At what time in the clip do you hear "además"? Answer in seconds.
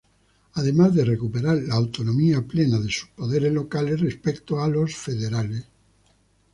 0.53-0.95